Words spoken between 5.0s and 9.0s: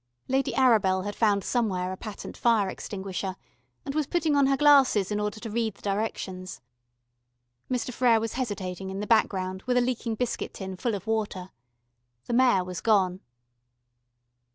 in order to read the directions. Mr. Frere was hesitating in